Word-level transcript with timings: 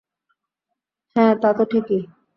হ্যাঁ, 1.15 1.33
তা 1.41 1.49
তো 1.53 1.63
ঠিকই। 1.65 2.01